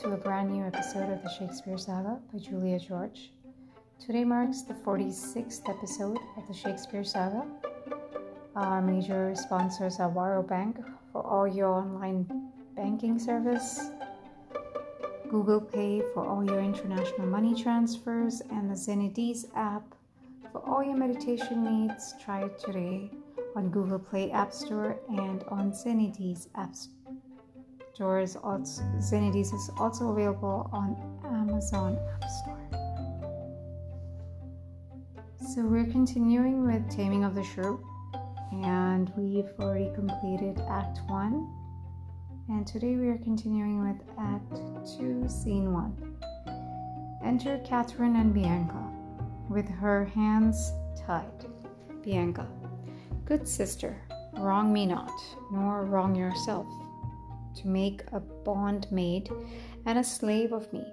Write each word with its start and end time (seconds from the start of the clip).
to 0.00 0.14
a 0.14 0.16
brand 0.16 0.50
new 0.50 0.64
episode 0.64 1.12
of 1.12 1.22
the 1.22 1.28
Shakespeare 1.28 1.76
Saga 1.76 2.18
by 2.32 2.38
Julia 2.38 2.78
George. 2.78 3.32
Today 3.98 4.24
marks 4.24 4.62
the 4.62 4.72
46th 4.72 5.68
episode 5.68 6.16
of 6.38 6.48
the 6.48 6.54
Shakespeare 6.54 7.04
Saga. 7.04 7.44
Our 8.56 8.80
major 8.80 9.34
sponsors 9.34 10.00
are 10.00 10.10
Waro 10.10 10.46
Bank 10.48 10.78
for 11.12 11.22
all 11.22 11.46
your 11.46 11.68
online 11.68 12.50
banking 12.74 13.18
service, 13.18 13.90
Google 15.28 15.60
Pay 15.60 16.02
for 16.14 16.26
all 16.26 16.42
your 16.46 16.60
international 16.60 17.26
money 17.26 17.54
transfers, 17.54 18.40
and 18.50 18.70
the 18.70 18.74
Zenidis 18.76 19.54
app 19.54 19.94
for 20.50 20.66
all 20.66 20.82
your 20.82 20.96
meditation 20.96 21.62
needs. 21.62 22.14
Try 22.24 22.44
it 22.44 22.58
today 22.58 23.10
on 23.54 23.68
Google 23.68 23.98
Play 23.98 24.30
App 24.30 24.54
Store 24.54 24.96
and 25.10 25.44
on 25.48 25.72
Zenidis 25.72 26.48
App 26.54 26.74
Store 26.74 26.99
stores. 28.00 28.34
Also, 28.42 28.82
is 29.52 29.70
also 29.76 30.08
available 30.08 30.70
on 30.72 30.96
Amazon 31.22 31.98
App 32.14 32.24
Store. 32.30 32.66
So 35.52 35.60
we're 35.66 35.84
continuing 35.84 36.66
with 36.66 36.88
Taming 36.90 37.24
of 37.24 37.34
the 37.34 37.44
Shrew, 37.44 37.84
and 38.52 39.12
we've 39.18 39.50
already 39.58 39.90
completed 39.94 40.62
Act 40.70 41.00
One. 41.08 41.46
And 42.48 42.66
today 42.66 42.96
we 42.96 43.08
are 43.08 43.18
continuing 43.18 43.82
with 43.86 44.00
Act 44.18 44.56
Two, 44.96 45.28
Scene 45.28 45.70
One. 45.70 45.94
Enter 47.22 47.58
Catherine 47.66 48.16
and 48.16 48.32
Bianca, 48.32 48.82
with 49.50 49.68
her 49.68 50.06
hands 50.06 50.72
tied. 50.96 51.44
Bianca, 52.02 52.48
good 53.26 53.46
sister, 53.46 53.94
wrong 54.38 54.72
me 54.72 54.86
not, 54.86 55.12
nor 55.52 55.84
wrong 55.84 56.14
yourself 56.16 56.66
to 57.60 57.68
make 57.68 58.02
a 58.12 58.20
bondmaid 58.20 59.30
and 59.86 59.98
a 59.98 60.04
slave 60.04 60.52
of 60.52 60.72
me, 60.72 60.84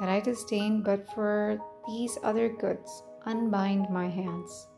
that 0.00 0.08
I 0.08 0.20
disdain 0.20 0.82
but 0.82 1.06
for 1.14 1.58
these 1.86 2.18
other 2.22 2.48
goods, 2.48 3.02
unbind 3.26 3.88
my 3.90 4.08
hands. 4.08 4.68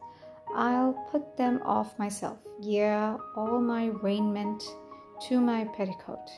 I'll 0.54 0.92
put 1.10 1.36
them 1.36 1.60
off 1.64 1.98
myself, 1.98 2.38
yea, 2.60 3.16
all 3.36 3.60
my 3.60 3.86
raiment 3.86 4.62
to 5.28 5.40
my 5.40 5.64
petticoat. 5.76 6.30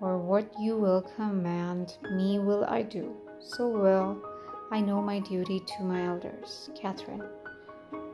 Or 0.00 0.18
what 0.18 0.50
you 0.58 0.76
will 0.76 1.02
command 1.16 1.96
me 2.12 2.38
will 2.38 2.64
I 2.64 2.82
do, 2.82 3.14
so 3.40 3.68
will 3.68 4.20
I 4.70 4.80
know 4.80 5.00
my 5.00 5.20
duty 5.20 5.60
to 5.60 5.84
my 5.84 6.06
elders. 6.06 6.70
Catherine, 6.74 7.22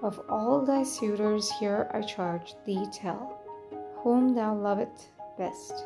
of 0.03 0.21
all 0.29 0.65
thy 0.65 0.83
suitors 0.83 1.51
here 1.59 1.91
I 1.93 2.03
charge 2.03 2.55
thee 2.65 2.87
tell, 2.93 3.39
whom 3.97 4.35
thou 4.35 4.55
lovest 4.55 5.09
best. 5.41 5.85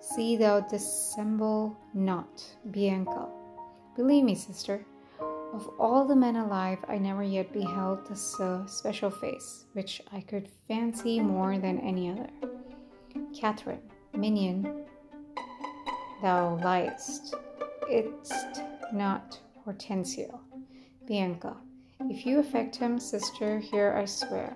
See 0.00 0.36
thou 0.36 0.60
dissemble 0.60 1.74
not, 1.94 2.44
Bianca. 2.70 3.28
Believe 3.96 4.24
me, 4.24 4.34
sister, 4.34 4.84
of 5.54 5.70
all 5.78 6.04
the 6.04 6.14
men 6.14 6.36
alive, 6.36 6.78
I 6.86 6.98
never 6.98 7.22
yet 7.22 7.50
beheld 7.50 8.06
this 8.06 8.38
uh, 8.38 8.66
special 8.66 9.10
face, 9.10 9.64
which 9.72 10.02
I 10.12 10.20
could 10.20 10.50
fancy 10.68 11.18
more 11.18 11.56
than 11.56 11.78
any 11.80 12.10
other. 12.10 12.28
Catherine, 13.34 13.80
minion, 14.12 14.84
thou 16.20 16.56
liest. 16.62 17.34
It's 17.88 18.32
not 18.92 19.40
Hortensio. 19.64 20.40
Bianca, 21.06 21.56
if 22.00 22.26
you 22.26 22.38
affect 22.38 22.76
him, 22.76 22.98
sister, 22.98 23.60
here 23.60 23.94
I 23.96 24.04
swear, 24.04 24.54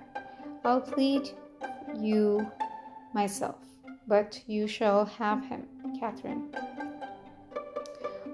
I'll 0.64 0.82
plead 0.82 1.30
you 1.98 2.46
myself 3.14 3.67
but 4.08 4.42
you 4.46 4.66
shall 4.66 5.04
have 5.04 5.44
him, 5.44 5.68
Catherine. 6.00 6.48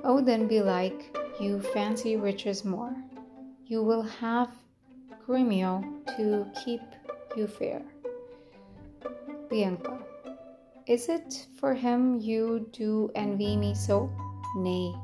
Oh, 0.05 0.21
then 0.21 0.47
belike 0.47 1.17
you 1.41 1.61
fancy 1.61 2.17
riches 2.17 2.65
more. 2.65 2.95
You 3.67 3.83
will 3.83 4.03
have 4.03 4.51
Grumio 5.27 5.83
to 6.17 6.47
keep 6.65 6.83
you 7.37 7.47
fair. 7.47 7.83
Bianca. 9.51 9.99
Is 10.87 11.09
it 11.09 11.47
for 11.59 11.75
him 11.75 12.21
you 12.21 12.69
do 12.73 13.11
envy 13.15 13.57
me 13.57 13.75
so? 13.75 14.11
Nay, 14.57 14.95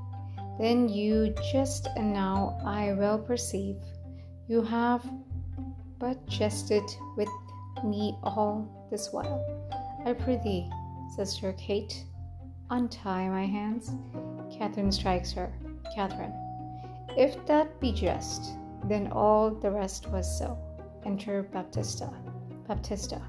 then 0.59 0.88
you 0.88 1.34
just 1.53 1.88
and 1.97 2.12
now 2.12 2.59
I 2.64 2.92
well 2.92 3.19
perceive 3.19 3.76
you 4.50 4.62
have 4.62 5.09
but 6.00 6.26
jested 6.26 6.82
with 7.16 7.28
me 7.84 8.16
all 8.25 8.88
this 8.91 9.12
while. 9.12 9.41
I 10.06 10.15
prithee, 10.15 10.71
Sister 11.15 11.53
Kate, 11.59 12.06
untie 12.71 13.28
my 13.28 13.44
hands. 13.44 13.93
Catherine 14.50 14.91
strikes 14.91 15.31
her. 15.33 15.53
Catherine, 15.94 16.33
if 17.19 17.44
that 17.47 17.78
be 17.81 17.93
just, 17.93 18.53
then 18.84 19.12
all 19.12 19.50
the 19.50 19.71
rest 19.71 20.09
was 20.09 20.39
so. 20.39 20.56
Enter 21.05 21.43
Baptista. 21.43 22.10
Baptista, 22.66 23.21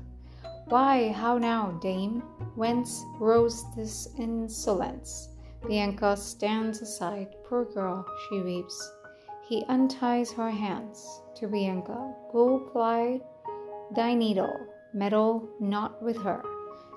why, 0.69 1.09
how 1.09 1.37
now, 1.37 1.77
dame? 1.81 2.21
Whence 2.55 3.03
rose 3.19 3.65
this 3.75 4.07
insolence? 4.17 5.27
Bianca 5.67 6.15
stands 6.15 6.81
aside. 6.81 7.35
Poor 7.49 7.65
girl, 7.65 8.05
she 8.29 8.39
weeps. 8.39 8.91
He 9.49 9.65
unties 9.67 10.31
her 10.31 10.49
hands. 10.49 11.21
To 11.35 11.47
Bianca, 11.47 12.15
go 12.31 12.59
ply 12.71 13.19
thy 13.93 14.13
needle, 14.13 14.57
meddle 14.93 15.49
not 15.59 16.01
with 16.01 16.15
her 16.21 16.41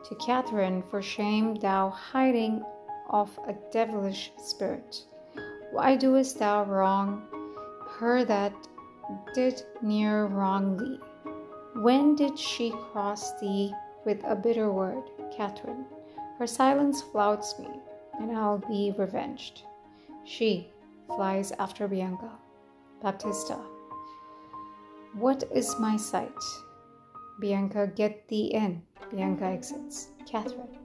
to 0.05 0.15
Catherine, 0.17 0.83
For 0.91 1.03
shame, 1.03 1.55
thou 1.55 1.91
hiding 1.91 2.65
of 3.09 3.39
a 3.47 3.55
devilish 3.73 4.33
spirit. 4.39 5.05
Why 5.73 5.97
doest 5.97 6.39
thou 6.39 6.65
wrong 6.65 7.23
her 7.99 8.25
that 8.25 8.53
did 9.35 9.63
near 9.83 10.27
wrong 10.27 10.77
thee? 10.77 11.01
When 11.81 12.15
did 12.15 12.39
she 12.39 12.71
cross 12.93 13.39
thee 13.41 13.73
with 14.05 14.23
a 14.25 14.37
bitter 14.37 14.71
word, 14.71 15.11
Catherine? 15.37 15.85
Her 16.39 16.47
silence 16.47 17.03
flouts 17.03 17.59
me, 17.59 17.69
and 18.21 18.31
I'll 18.37 18.59
be 18.59 18.95
revenged. 18.97 19.63
She 20.25 20.71
flies 21.07 21.53
after 21.59 21.89
Bianca. 21.89 22.31
Baptista. 23.03 23.59
What 25.15 25.45
is 25.53 25.79
my 25.79 25.97
sight? 25.97 26.33
Bianca, 27.41 27.91
get 27.95 28.29
thee 28.29 28.47
in. 28.55 28.83
Bianca 29.11 29.45
exits. 29.45 30.09
Catherine, 30.27 30.79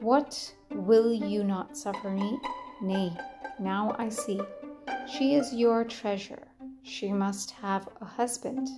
what 0.00 0.54
will 0.70 1.12
you 1.12 1.42
not 1.44 1.76
suffer 1.76 2.10
me? 2.10 2.38
Nay, 2.80 3.16
now 3.58 3.94
I 3.98 4.08
see. 4.08 4.40
She 5.10 5.34
is 5.34 5.54
your 5.54 5.84
treasure. 5.84 6.48
She 6.82 7.12
must 7.12 7.50
have 7.52 7.88
a 8.00 8.04
husband. 8.04 8.68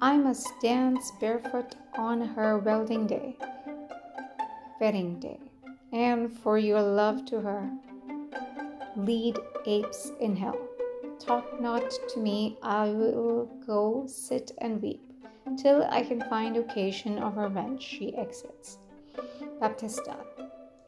I 0.00 0.16
must 0.16 0.48
dance 0.60 1.12
barefoot 1.20 1.76
on 1.96 2.20
her 2.20 2.58
wedding 2.58 3.06
day, 3.06 3.36
wedding 4.80 5.20
day, 5.20 5.40
and 5.92 6.30
for 6.30 6.58
your 6.58 6.82
love 6.82 7.24
to 7.26 7.40
her, 7.40 7.70
lead 8.96 9.38
apes 9.66 10.12
in 10.20 10.36
hell. 10.36 10.58
Talk 11.18 11.60
not 11.60 11.90
to 12.10 12.20
me, 12.20 12.58
I 12.62 12.88
will 12.88 13.46
go 13.66 14.04
sit 14.06 14.52
and 14.58 14.82
weep 14.82 15.13
till 15.56 15.84
I 15.90 16.02
can 16.02 16.20
find 16.22 16.56
occasion 16.56 17.18
of 17.18 17.36
revenge. 17.36 17.82
She 17.82 18.16
exits. 18.16 18.78
Baptista, 19.60 20.16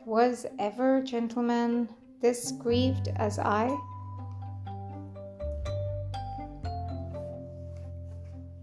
was 0.05 0.47
ever 0.59 1.03
gentleman 1.03 1.89
this 2.21 2.53
grieved 2.53 3.09
as 3.17 3.39
I? 3.39 3.77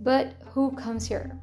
But 0.02 0.34
who 0.46 0.72
comes 0.72 1.08
here? 1.08 1.38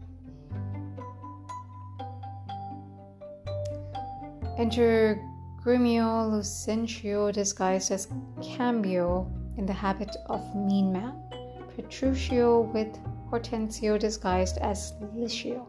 Enter 4.58 5.18
Grumio 5.64 6.30
Lucentio 6.30 7.32
disguised 7.32 7.90
as 7.90 8.08
Cambio 8.42 9.30
in 9.56 9.64
the 9.64 9.72
habit 9.72 10.14
of 10.26 10.54
mean 10.54 10.92
man, 10.92 11.14
Petruchio 11.74 12.70
with 12.72 12.98
Hortensio 13.30 13.96
disguised 13.96 14.58
as 14.58 14.92
Licio, 15.14 15.64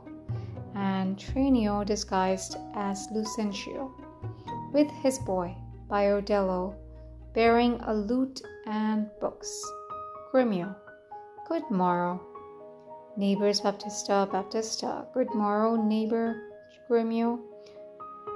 and 0.74 1.16
Tranio 1.16 1.86
disguised 1.86 2.58
as 2.74 3.08
Lucentio, 3.14 3.92
with 4.74 4.90
his 5.04 5.20
boy, 5.20 5.56
Biondello, 5.88 6.74
bearing 7.36 7.80
a 7.82 7.94
lute 7.94 8.42
and 8.66 9.12
books. 9.20 9.64
Grumio, 10.34 10.76
good 11.48 11.70
morrow. 11.70 12.20
Neighbors 13.16 13.62
Baptista, 13.62 14.28
Baptista, 14.32 15.06
good 15.14 15.32
morrow, 15.36 15.76
neighbor 15.76 16.42
Grumio. 16.90 17.40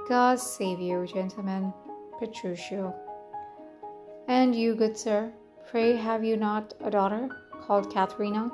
God 0.08 0.38
save 0.38 0.78
you, 0.78 1.04
gentlemen, 1.04 1.74
Petruchio. 2.20 2.94
And 4.28 4.54
you, 4.54 4.76
good 4.76 4.96
sir, 4.96 5.32
pray 5.68 5.96
have 5.96 6.22
you 6.22 6.36
not 6.36 6.74
a 6.80 6.92
daughter 6.92 7.28
called 7.62 7.92
Katharina? 7.92 8.52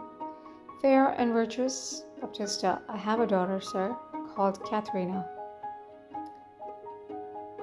Fair 0.83 1.11
and 1.11 1.33
virtuous, 1.33 2.03
Baptista, 2.21 2.83
I 2.89 2.97
have 2.97 3.21
a 3.21 3.27
daughter, 3.27 3.61
sir, 3.61 3.97
called 4.35 4.65
Katharina. 4.65 5.25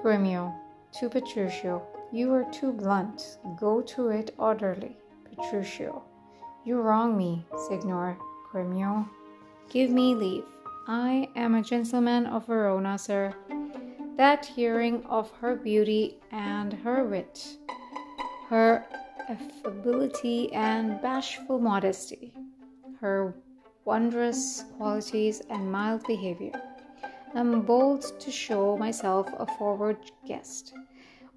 Grumio, 0.02 0.54
to 0.98 1.10
Petruchio. 1.10 1.82
You 2.12 2.32
are 2.32 2.50
too 2.50 2.72
blunt. 2.72 3.36
Go 3.58 3.82
to 3.82 4.08
it 4.08 4.34
orderly. 4.38 4.96
Petruchio. 5.28 6.00
You 6.64 6.80
wrong 6.80 7.14
me, 7.14 7.44
Signor 7.68 8.16
Gremio. 8.50 9.06
Give 9.68 9.90
me 9.90 10.14
leave. 10.14 10.48
I 10.88 11.28
am 11.36 11.54
a 11.54 11.62
gentleman 11.62 12.24
of 12.24 12.46
Verona, 12.46 12.96
sir. 12.96 13.34
That 14.16 14.46
hearing 14.46 15.04
of 15.04 15.30
her 15.42 15.56
beauty 15.56 16.16
and 16.32 16.72
her 16.72 17.04
wit, 17.04 17.58
her 18.48 18.86
affability 19.28 20.50
and 20.54 21.02
bashful 21.02 21.58
modesty, 21.58 22.34
her 23.00 23.34
wondrous 23.84 24.64
qualities 24.76 25.40
and 25.48 25.72
mild 25.72 26.06
behavior, 26.06 26.52
I 27.34 27.40
am 27.40 27.62
bold 27.62 28.20
to 28.20 28.30
show 28.30 28.76
myself 28.76 29.26
a 29.38 29.46
forward 29.46 29.96
guest 30.26 30.74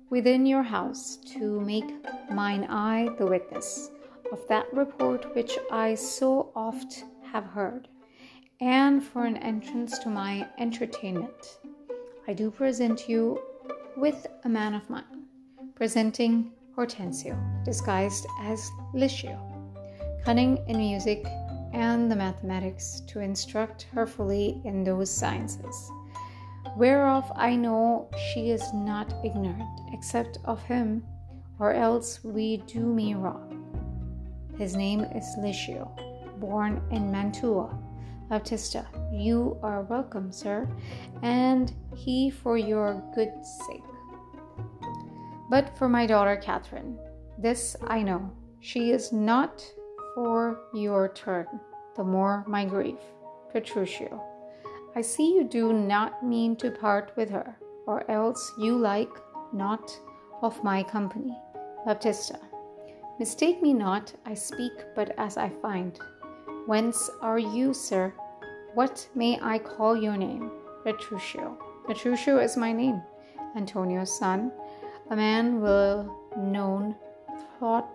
within 0.09 0.45
your 0.45 0.63
house 0.63 1.17
to 1.33 1.61
make 1.61 1.89
mine 2.29 2.65
eye 2.69 3.09
the 3.17 3.25
witness 3.25 3.89
of 4.31 4.45
that 4.49 4.71
report 4.73 5.33
which 5.35 5.57
I 5.71 5.95
so 5.95 6.51
oft 6.55 7.05
have 7.31 7.45
heard, 7.45 7.87
and 8.59 9.03
for 9.03 9.25
an 9.25 9.37
entrance 9.37 9.97
to 9.99 10.09
my 10.09 10.47
entertainment. 10.57 11.59
I 12.27 12.33
do 12.33 12.51
present 12.51 13.07
you 13.07 13.41
with 13.95 14.27
a 14.43 14.49
man 14.49 14.73
of 14.73 14.89
mine, 14.89 15.25
presenting 15.75 16.51
Hortensio, 16.75 17.37
disguised 17.63 18.25
as 18.41 18.69
Licio, 18.93 19.39
cunning 20.25 20.57
in 20.67 20.77
music 20.77 21.25
and 21.73 22.09
the 22.09 22.15
mathematics 22.15 23.01
to 23.07 23.19
instruct 23.19 23.87
her 23.93 24.07
fully 24.07 24.61
in 24.63 24.83
those 24.83 25.09
sciences, 25.09 25.91
whereof 26.77 27.29
I 27.35 27.55
know 27.55 28.09
she 28.31 28.51
is 28.51 28.73
not 28.73 29.13
ignorant, 29.25 29.81
except 29.91 30.37
of 30.45 30.61
him, 30.63 31.03
or 31.59 31.73
else 31.73 32.23
we 32.23 32.57
do 32.57 32.79
me 32.79 33.15
wrong. 33.15 33.49
His 34.57 34.75
name 34.75 35.01
is 35.01 35.25
Licio, 35.39 35.91
born 36.39 36.81
in 36.91 37.11
Mantua. 37.11 37.77
Baptista, 38.29 38.87
you 39.11 39.57
are 39.61 39.81
welcome, 39.83 40.31
sir, 40.31 40.67
and 41.21 41.73
he 41.95 42.29
for 42.29 42.57
your 42.57 43.03
good 43.13 43.33
sake. 43.67 43.83
But 45.49 45.77
for 45.77 45.89
my 45.89 46.05
daughter 46.05 46.35
Catherine, 46.37 46.97
this 47.37 47.75
I 47.85 48.01
know, 48.01 48.31
she 48.59 48.91
is 48.91 49.11
not 49.11 49.63
for 50.15 50.59
your 50.73 51.09
turn, 51.09 51.47
the 51.95 52.03
more 52.03 52.43
my 52.47 52.65
grief. 52.65 52.99
Petruchio, 53.53 54.21
I 54.95 55.01
see 55.01 55.35
you 55.35 55.43
do 55.43 55.73
not 55.73 56.23
mean 56.23 56.55
to 56.57 56.71
part 56.71 57.11
with 57.15 57.29
her, 57.29 57.55
or 57.87 58.09
else 58.09 58.53
you 58.57 58.77
like 58.77 59.11
not 59.51 59.91
of 60.41 60.63
my 60.63 60.83
company. 60.83 61.37
Baptista, 61.85 62.39
mistake 63.19 63.61
me 63.61 63.73
not, 63.73 64.13
I 64.25 64.33
speak 64.33 64.73
but 64.95 65.13
as 65.17 65.37
I 65.37 65.49
find. 65.61 65.99
Whence 66.65 67.09
are 67.21 67.39
you, 67.39 67.73
sir? 67.73 68.13
What 68.73 69.07
may 69.15 69.39
I 69.41 69.59
call 69.59 69.95
your 69.95 70.17
name? 70.17 70.51
Petruchio. 70.85 71.57
Petruchio 71.87 72.41
is 72.41 72.57
my 72.57 72.71
name, 72.71 73.01
Antonio's 73.55 74.17
son, 74.17 74.51
a 75.09 75.15
man 75.15 75.61
well 75.61 76.31
known 76.37 76.95
thought 77.59 77.89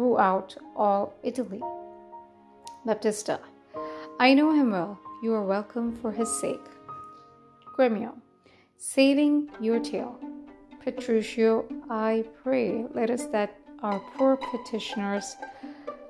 throughout 0.00 0.56
all 0.74 1.12
Italy. 1.22 1.60
Baptista, 2.86 3.38
I 4.18 4.32
know 4.32 4.50
him 4.54 4.70
well. 4.70 4.98
You 5.22 5.34
are 5.34 5.44
welcome 5.44 5.94
for 5.94 6.10
his 6.10 6.30
sake. 6.40 6.68
Gremio, 7.76 8.14
saving 8.78 9.50
your 9.60 9.78
tale. 9.78 10.18
Petruchio, 10.82 11.66
I 11.90 12.24
pray, 12.42 12.86
let 12.94 13.10
us 13.10 13.26
that 13.26 13.54
our 13.82 14.00
poor 14.16 14.38
petitioners 14.38 15.36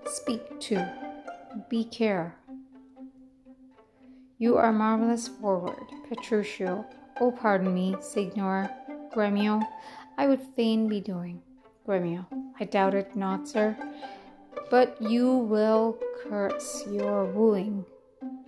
speak 0.07 0.61
to. 0.61 0.77
Be 1.69 1.83
care. 1.83 2.37
You 4.39 4.57
are 4.57 4.73
marvelous 4.73 5.27
forward, 5.27 5.87
Petruchio. 6.09 6.85
Oh, 7.21 7.33
pardon 7.33 7.75
me, 7.75 7.97
Signor 8.01 8.71
Gremio. 9.13 9.61
I 10.17 10.29
would 10.29 10.43
fain 10.55 10.87
be 10.87 11.01
doing. 11.01 11.43
Gremio, 11.85 12.25
I 12.61 12.65
doubt 12.65 12.95
it 12.95 13.17
not, 13.17 13.49
sir. 13.49 13.77
But 14.71 15.01
you 15.01 15.35
will 15.35 15.99
curse 16.23 16.85
your 16.87 17.25
wooing 17.25 17.87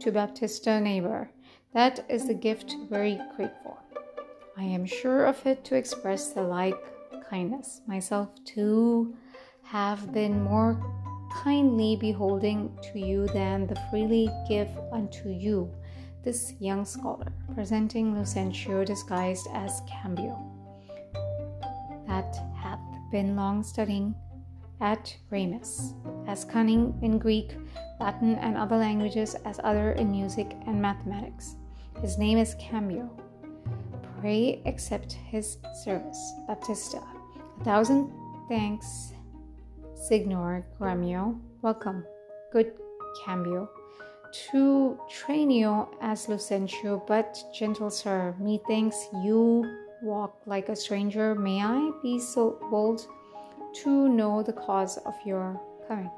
to 0.00 0.12
Baptista 0.12 0.78
neighbor. 0.80 1.30
That 1.72 2.04
is 2.10 2.26
the 2.26 2.34
gift 2.34 2.76
very 2.90 3.18
grateful. 3.34 3.78
I 4.58 4.64
am 4.64 4.84
sure 4.84 5.24
of 5.24 5.44
it 5.46 5.64
to 5.64 5.76
express 5.76 6.28
the 6.28 6.42
like 6.42 6.76
kindness. 7.30 7.80
Myself 7.86 8.28
too 8.44 9.16
have 9.62 10.12
been 10.12 10.42
more 10.42 10.78
kindly 11.42 11.96
beholding 11.96 12.70
to 12.92 12.98
you 12.98 13.26
than 13.28 13.66
the 13.66 13.80
freely 13.90 14.28
give 14.46 14.68
unto 14.92 15.30
you 15.30 15.72
this 16.22 16.52
young 16.60 16.84
scholar, 16.84 17.32
presenting 17.54 18.14
Lucentio 18.14 18.84
disguised 18.84 19.48
as 19.54 19.80
Cambio, 19.88 20.38
that 22.06 22.36
been 23.12 23.36
long 23.36 23.62
studying 23.62 24.14
at 24.80 25.14
Rheims, 25.30 25.94
as 26.26 26.46
cunning 26.46 26.98
in 27.02 27.18
Greek, 27.18 27.54
Latin, 28.00 28.36
and 28.36 28.56
other 28.56 28.78
languages 28.78 29.36
as 29.44 29.60
other 29.62 29.92
in 29.92 30.10
music 30.10 30.56
and 30.66 30.80
mathematics. 30.80 31.56
His 32.00 32.16
name 32.16 32.38
is 32.38 32.56
Cambio. 32.58 33.10
Pray 34.18 34.62
accept 34.64 35.12
his 35.12 35.58
service, 35.84 36.32
Baptista. 36.48 37.02
A 37.60 37.64
thousand 37.64 38.10
thanks, 38.48 39.12
Signor 39.94 40.64
Gremio. 40.80 41.38
Welcome, 41.60 42.04
good 42.50 42.72
Cambio. 43.24 43.68
To 44.50 44.98
Tranio 45.12 45.88
as 46.00 46.28
Lucentio, 46.28 47.06
but 47.06 47.38
gentle 47.54 47.90
sir, 47.90 48.34
methinks 48.40 48.96
you 49.22 49.81
walk 50.02 50.42
like 50.46 50.68
a 50.68 50.76
stranger. 50.76 51.34
May 51.34 51.62
I 51.62 51.90
be 52.02 52.18
so 52.18 52.58
bold? 52.70 53.06
to 53.72 54.08
know 54.08 54.42
the 54.42 54.52
cause 54.52 54.98
of 54.98 55.14
your 55.24 55.60
coming. 55.88 56.10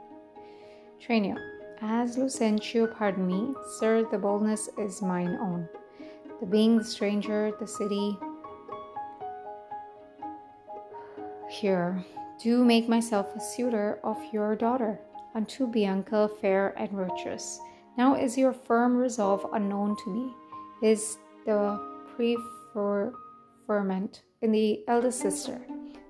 Tranio, 1.00 1.36
as 1.80 2.16
Lucentio, 2.16 2.86
pardon 2.96 3.26
me, 3.26 3.54
sir, 3.78 4.06
the 4.10 4.18
boldness 4.18 4.68
is 4.78 5.02
mine 5.02 5.36
own. 5.40 5.68
The 6.40 6.46
being 6.46 6.78
the 6.78 6.84
stranger, 6.84 7.52
the 7.60 7.66
city 7.66 8.18
here, 11.48 12.04
do 12.42 12.64
make 12.64 12.88
myself 12.88 13.34
a 13.36 13.40
suitor 13.40 14.00
of 14.02 14.16
your 14.32 14.56
daughter, 14.56 14.98
unto 15.34 15.66
Bianca 15.66 16.28
fair 16.40 16.74
and 16.76 16.90
virtuous. 16.90 17.60
Now 17.96 18.16
is 18.16 18.36
your 18.36 18.52
firm 18.52 18.96
resolve 18.96 19.46
unknown 19.52 19.96
to 20.04 20.10
me, 20.10 20.34
is 20.82 21.18
the 21.46 21.78
in 23.66 24.52
the 24.52 24.84
eldest 24.88 25.20
sister 25.20 25.58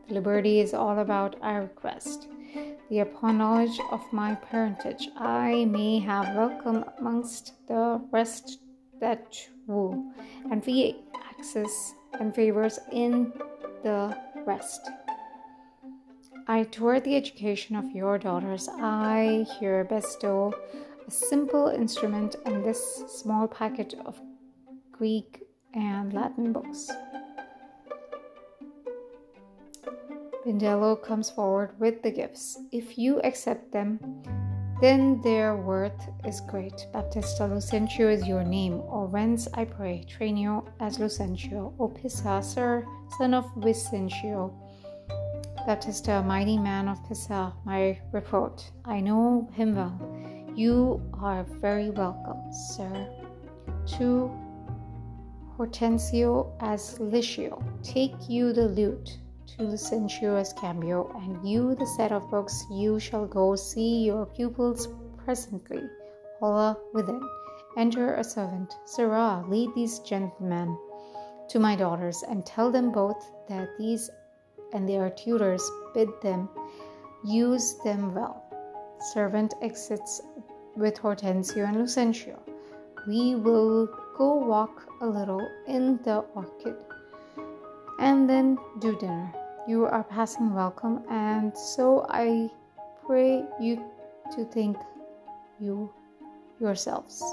The 0.08 0.14
Liberty 0.14 0.60
is 0.60 0.74
all 0.74 0.98
about 0.98 1.36
I 1.40 1.56
request. 1.56 2.28
The 2.90 3.00
upon 3.00 3.38
knowledge 3.38 3.78
of 3.90 4.00
my 4.12 4.34
parentage, 4.34 5.08
I 5.16 5.64
may 5.64 5.98
have 6.00 6.36
welcome 6.36 6.84
amongst 6.98 7.52
the 7.68 8.00
rest 8.10 8.58
that 9.00 9.38
woo, 9.66 10.12
and 10.50 10.64
be 10.64 10.96
access 11.30 11.94
and 12.20 12.34
favors 12.34 12.78
in 12.92 13.32
the 13.82 14.16
rest. 14.44 14.90
I 16.46 16.64
toward 16.64 17.04
the 17.04 17.16
education 17.16 17.76
of 17.76 17.90
your 17.90 18.18
daughters, 18.18 18.68
I 18.68 19.46
here 19.58 19.84
bestow 19.84 20.52
a 21.06 21.10
simple 21.10 21.68
instrument 21.68 22.36
and 22.44 22.64
this 22.64 23.04
small 23.08 23.48
packet 23.48 23.94
of 24.04 24.20
Greek 24.92 25.42
and 25.72 26.12
Latin 26.12 26.52
books. 26.52 26.90
Biondello 30.44 31.02
comes 31.02 31.30
forward 31.30 31.70
with 31.78 32.02
the 32.02 32.10
gifts. 32.10 32.58
If 32.70 32.98
you 32.98 33.18
accept 33.22 33.72
them, 33.72 33.98
then 34.78 35.22
their 35.22 35.56
worth 35.56 36.10
is 36.26 36.42
great. 36.42 36.86
Baptista 36.92 37.44
Lucentio 37.44 38.12
is 38.12 38.26
your 38.26 38.44
name, 38.44 38.82
or 38.86 39.06
whence 39.06 39.48
I 39.54 39.64
pray, 39.64 40.04
Tranio 40.06 40.66
as 40.80 40.98
Lucentio, 40.98 41.72
O 41.80 41.88
Pisa, 41.88 42.42
sir, 42.42 42.86
son 43.16 43.32
of 43.32 43.46
Vincentio. 43.54 44.52
Baptista, 45.66 46.18
a 46.18 46.22
mighty 46.22 46.58
man 46.58 46.88
of 46.88 46.98
Pisa, 47.08 47.54
my 47.64 47.98
report. 48.12 48.70
I 48.84 49.00
know 49.00 49.48
him 49.54 49.74
well. 49.74 49.98
You 50.54 51.00
are 51.22 51.44
very 51.44 51.88
welcome, 51.88 52.52
sir. 52.52 53.08
To 53.96 54.30
Hortensio 55.56 56.52
as 56.60 56.98
Licio, 56.98 57.62
take 57.82 58.28
you 58.28 58.52
the 58.52 58.68
lute 58.68 59.20
to 59.46 59.66
the 59.66 59.78
sensuous 59.78 60.52
Cambio, 60.52 61.10
and 61.16 61.48
you 61.48 61.74
the 61.74 61.86
set 61.86 62.12
of 62.12 62.30
books, 62.30 62.64
you 62.70 62.98
shall 62.98 63.26
go 63.26 63.56
see 63.56 64.04
your 64.04 64.26
pupils 64.26 64.88
presently. 65.24 65.82
Holla 66.40 66.76
within. 66.92 67.20
Enter 67.76 68.14
a 68.14 68.24
servant. 68.24 68.74
Sirrah, 68.84 69.44
lead 69.48 69.70
these 69.74 69.98
gentlemen. 70.00 70.76
to 71.48 71.58
my 71.58 71.76
daughters 71.76 72.22
and 72.28 72.44
tell 72.44 72.70
them 72.70 72.90
both 72.90 73.30
that 73.48 73.68
these 73.78 74.10
and 74.72 74.88
their 74.88 75.10
tutors 75.10 75.62
bid 75.94 76.08
them 76.22 76.48
use 77.24 77.74
them 77.84 78.14
well. 78.14 78.42
Servant 79.12 79.54
exits 79.62 80.20
with 80.76 80.98
Hortensio 80.98 81.64
and 81.64 81.76
Lucentio. 81.76 82.38
We 83.06 83.34
will 83.34 83.86
go 84.16 84.34
walk 84.34 84.88
a 85.00 85.06
little 85.06 85.46
in 85.66 85.98
the 86.02 86.18
orchard 86.34 86.76
and 88.04 88.28
then 88.28 88.58
do 88.80 88.94
dinner. 88.96 89.32
You 89.66 89.86
are 89.86 90.04
passing 90.04 90.52
welcome, 90.52 91.02
and 91.08 91.56
so 91.56 92.04
I 92.10 92.50
pray 93.06 93.42
you 93.58 93.82
to 94.36 94.44
think 94.44 94.76
you 95.58 95.90
yourselves. 96.60 97.24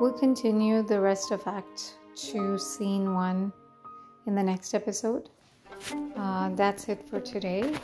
We'll 0.00 0.16
continue 0.16 0.84
the 0.84 1.00
rest 1.00 1.32
of 1.32 1.42
Act 1.44 1.98
2, 2.14 2.56
Scene 2.56 3.12
1 3.12 3.52
in 4.28 4.34
the 4.36 4.42
next 4.44 4.74
episode. 4.74 5.28
Uh, 6.16 6.50
that's 6.50 6.88
it 6.88 7.02
for 7.10 7.18
today. 7.18 7.74